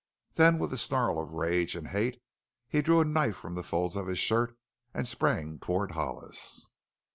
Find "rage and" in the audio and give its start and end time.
1.33-1.89